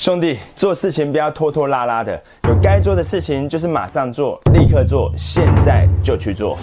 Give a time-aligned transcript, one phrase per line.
[0.00, 2.18] 兄弟，做事情不要拖拖拉拉的，
[2.48, 6.56] 有该做的事情就是马上做，立刻做，现在就去做。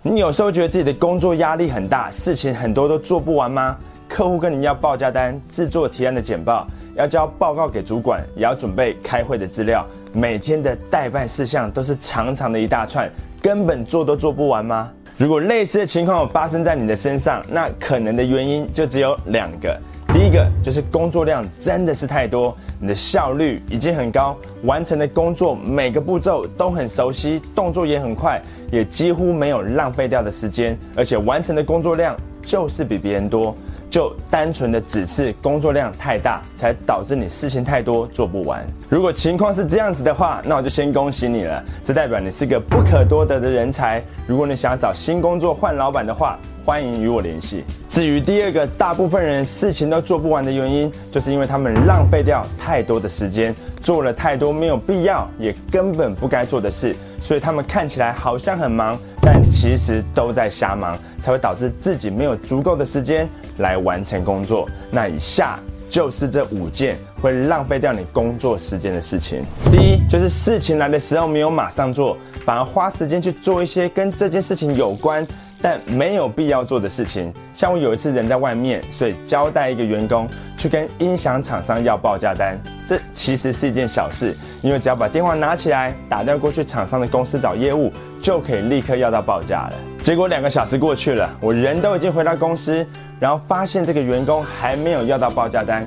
[0.00, 3.76] 你有时候觉得自己的工作压力很大，事情很多都做不完吗？
[4.08, 6.66] 客户跟你要报价单、制作提案的简报，
[6.96, 13.06] 要交报告给主管，也要准备开会的资料，每天的代办事项都是长长的一大串，
[13.42, 14.90] 根本做都做不完吗？
[15.20, 19.78] 如果类似的情况发生在你的身上，那可能的原因就只有两个。
[20.14, 28.40] 第一个就是工作量真的是太多，你的效率已经很高，完成的工作每个步骤都很熟悉，动作也很快，
[28.72, 33.54] 也几乎没有浪费掉的时间，而且完成的工作量就是比别人多。
[33.90, 38.64] 就单纯的只是工作量太大，才导致你事情太多做不完。
[38.88, 44.00] 如果情况是这样子的话，那我就先恭喜你了，这代表你是个不可多得的人才。
[44.28, 47.64] 如果你想找新工作换老板的话，欢迎与我联系。
[47.88, 64.68] 至于第二个，大部分人事情都做不完的原因，就是因为他们浪费掉太多的时间，做了太多没有必要也根本不该做的事，所以他们看起来好像很忙，但其实都在瞎忙，才会导致自己没有足够的时间来完成工作。
[64.90, 65.58] 那以下
[65.88, 69.42] 就是这五件会浪费掉你工作时间的事情。
[69.72, 75.26] 第一，就是事情来的时候没有马上做，反而花时间去做一些跟这件事情有关。
[75.62, 82.58] 但没有必要做的事情，像我有一次人在外面，所以交代一个员工去跟音响厂商要报价单。
[82.88, 89.72] 这其实是一件小事，因为只要把电话拿起来，打掉过去厂商的公司找业务，就可以立刻要到报价了。
[90.02, 92.86] 结果两个小时过去了，我人都已经回到公司，
[93.18, 95.84] 然后发现这个员工还没有要到报价单。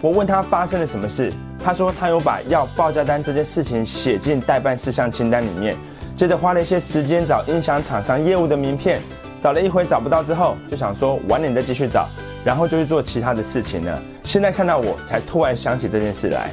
[0.00, 5.74] 我问他发生了什么事，他说他有把要报价单这件事情写进代办事项清单里面。
[6.16, 8.98] 接着花了一些时间找音响厂商业务的名片，
[9.42, 12.08] 找了一回找不到之后，就想说晚点再继续找，
[12.42, 14.00] 然后就去做其他的事情了。
[14.24, 16.48] 现在看到我才突然想起这件事来。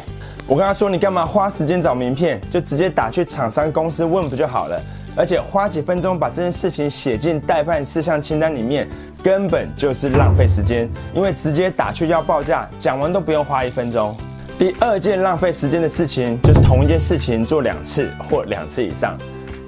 [0.46, 2.42] 我跟他说：“你干嘛花时间找名片？
[2.52, 4.78] 就直接打去厂商公司问不就好了？
[5.16, 8.86] 而且花几分钟把这件事情写进代办事项清单里面，
[9.24, 10.90] 根本就是浪费时间。
[11.14, 14.14] 因为直接打去要报价，讲完都不用花一分钟。
[14.60, 19.18] 第二件浪费时间的事情，就是同一件事情做两次或两次以上。”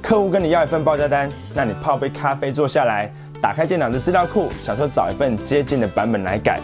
[0.06, 3.12] 客户跟你要一份报价单，那你泡杯咖啡坐下来，
[3.42, 6.60] 打开电脑的资料库，想说找一份接近的版本来改。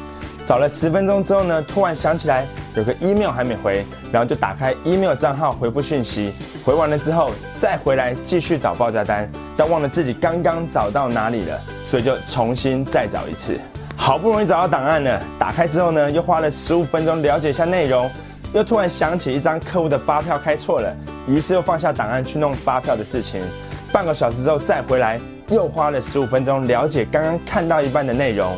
[0.47, 6.31] 找了十分钟之后呢，突然想起来有个 email 还没回，然后就打开 email 账号回复讯息。
[6.63, 9.27] 回完了之后，再回来继续找报价单，
[9.57, 11.59] 但忘了自己刚刚找到哪里了，
[11.89, 13.59] 所以就重新再找一次。
[13.95, 18.07] 好不容易找到档案了，打开之后呢，又花了十五分钟了解一下内容。
[18.53, 20.93] 又突然想起一张客户的发票开错了，
[21.25, 23.41] 于是又放下档案去弄发票的事情。
[23.93, 25.19] 半个小时之后再回来，
[25.49, 28.53] 又花了十五分钟了解刚刚看到一半的内容。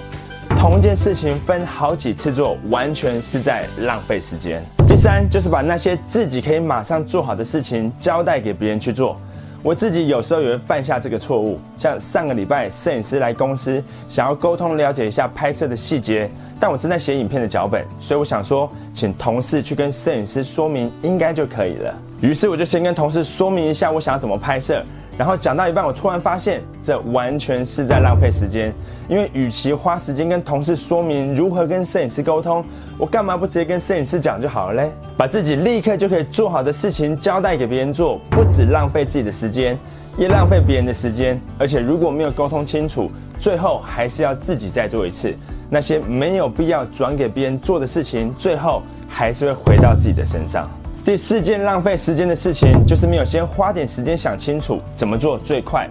[0.57, 4.63] 同一件事情分好几次做，完全是在浪费时间。
[4.87, 9.19] 第三就是把那些自己可以马上做好的事情交代给别人去做。
[9.63, 16.29] 我自己有时候也会犯下这个错误，像上个礼拜摄影师来公司，想要沟通了解一下拍摄的细节，
[16.59, 21.95] 但我正在写影片的脚本，所以我想说，请同事去跟摄影师说明，应该就可以了。
[22.19, 24.83] 于是我就先跟同事说明一下我想要怎么拍摄。
[25.17, 28.73] 然后讲到一半，我突然发现这完全是在浪费时间，
[29.07, 32.65] 因为与其花时间跟同事说明如何跟摄影师沟通，
[32.97, 34.91] 我干嘛不直接跟摄影师讲就好了嘞？
[35.15, 39.77] 把自己立刻就可以做好的事情交代给别人做，不止浪费自己的时间，
[40.17, 41.39] 也浪费别人的时间。
[41.59, 45.33] 而且如果没有沟通清楚，最后还是要自己再做一次。
[45.69, 50.67] 那些没有必要转给别人做的事情，最后还是会回到自己的身上。
[51.05, 55.85] 第四件浪费时间的事情，就是没有先花点时间想清楚怎么做最快。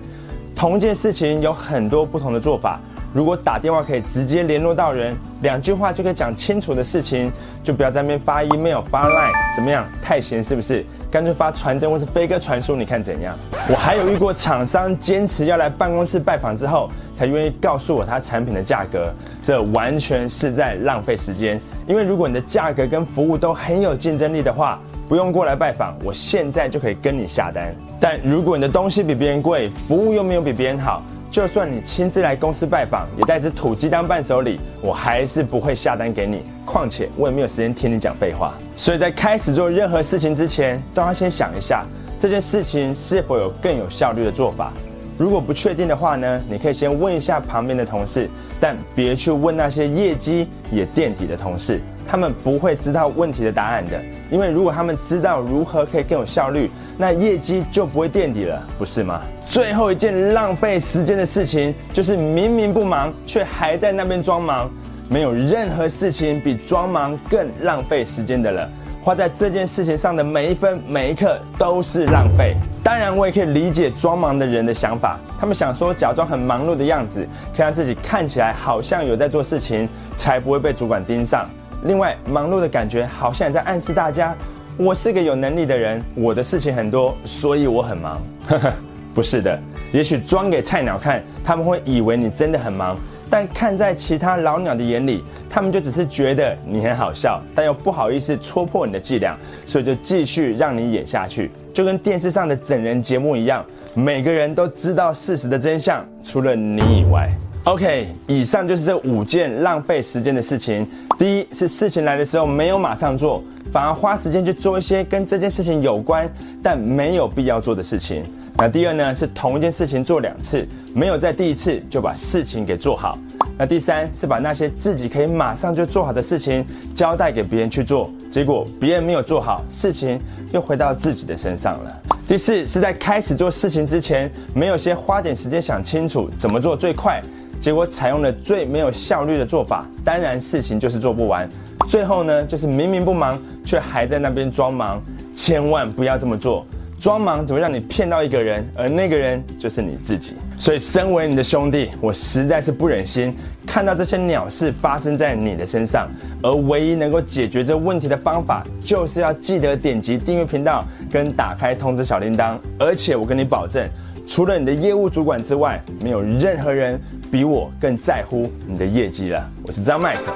[0.57, 2.81] 同一件事情有很多不同的做法，
[3.13, 7.31] 如果打电话可以直接联络到人，两句话就可以讲清楚的事情，
[7.63, 9.85] 就不要在那边发 email、发 line，怎么样？
[10.01, 10.83] 太闲是不是？
[11.11, 13.37] 干脆发传真或是飞鸽传书，你看怎样？
[13.69, 19.13] 我还有遇过厂商坚持要来办公室拜访之后，才愿意告诉我他产品的价格，
[19.45, 21.61] 这完全是在浪费时间。
[21.87, 27.75] 因为如果你的价格跟服务都很有竞争力的话，不用过来拜访，我现在就可以跟你下单。
[28.01, 36.43] 但如果你的东西比别人贵，服务又没有比别人好，就算你亲自来公司拜访，也带只土鸡当伴手礼，我还是不会下单给你。
[36.65, 38.55] 况且我也没有时间听你讲废话。
[38.77, 41.85] 所以在开始做任何事情之前，都要先想一下
[42.19, 44.73] 这件事情是否有更有效率的做法。
[45.19, 48.29] 如果不确定的话呢，你可以先问一下旁边的同事，
[48.61, 54.01] 但别去问那些业绩也垫底的同事，他们不会知道问题的答案的。
[54.31, 59.21] 因为如果他们知道如何可以更有效率，那业绩就不会垫底了，不是吗？
[59.47, 64.71] 最后一件浪费时间的事情，就是明明不忙，却还在那边装忙。
[65.09, 68.67] 没有任何事情比装忙更浪费时间的了。
[69.03, 72.57] 花在这件事情上的每一分每一刻都是浪费。
[72.85, 77.27] 当然，我也可以理解装忙的人的想法，他们想说假装很忙碌的样子，
[77.57, 81.49] 可以让自己看起来好像有在做事情，才不会被主管盯上。
[81.85, 84.35] 另外，忙碌的感觉好像也在暗示大家，
[84.77, 88.21] 我是个有能力的人，我的事情很多，所以我很忙。
[88.49, 88.73] 呵呵。
[89.15, 89.59] 不是的，
[89.93, 92.97] 也许装给菜鸟看，他们会以为你真的很忙，
[93.29, 99.37] 但看在其他老鸟的眼里，他们就只是觉得你很好笑，但又不好意思戳破你的伎俩，
[99.67, 103.65] 所以就继续让你演下去，就跟电视上的整人节目一样，
[103.95, 107.31] 每个人都知道事实的真相，除了你以外。
[107.65, 110.87] OK，以上就是这五件浪费时间的事情。
[111.19, 116.29] 第一是事情来的时候没有马上做，反而花时间去做一些跟这件事情有关
[116.61, 118.23] 但没有必要做的事情。
[118.57, 123.17] 那第二呢，是同一件事情做两次，没有在第一次就把事情给做好。
[123.59, 126.65] 那第三是把那些自己可以马上就做好的事情
[126.95, 130.21] 交代给别人去做，结果别人没有做好，事情
[130.53, 132.03] 又回到自己的身上了。
[132.27, 137.21] 第四是在开始做事情之前，没有先花点时间想清楚怎么做最快，
[137.61, 141.49] 结果采用了最没有效率的做法，当然事情就是做不完。
[141.89, 145.01] 最后呢，就是明明不忙，却还在那边装忙，
[145.37, 146.67] 千万不要这么做。
[147.03, 150.37] 装忙只会让你骗到一个人，而那个人就是你自己。
[150.57, 156.09] 所以，身为你的兄弟，我实在是不忍心看到这些鸟事发生在你的身上。
[156.45, 162.57] 而唯一能够解决这问题的方法，就是要记得点击订阅频道跟打开通知小铃铛。
[162.79, 163.85] 而且，我跟你保证，
[164.29, 167.01] 除了你的业务主管之外，没有任何人
[167.33, 169.51] 比我更在乎你的业绩了。
[169.67, 170.33] 我是张麦克，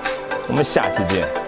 [0.48, 1.45] 我们下次见。